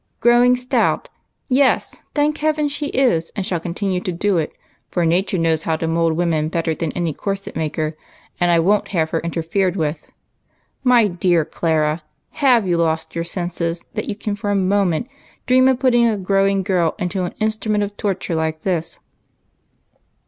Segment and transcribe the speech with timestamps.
[0.19, 1.09] "Growing stout!
[1.47, 4.51] Yes, thank Heave]i, she is, and shall continue to do it,
[4.89, 7.95] for Nature knows how to mould a woman better than any corset maker,
[8.39, 10.11] and I won't have her interfered with.
[10.83, 12.01] My dear Clara,
[12.31, 15.07] have you lost your senses that you can for a moment
[15.45, 18.97] dream of' putting a growing girl into an instrument of torture like this